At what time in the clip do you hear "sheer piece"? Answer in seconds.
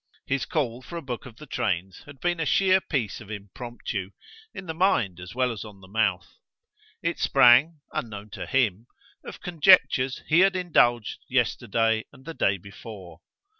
2.47-3.21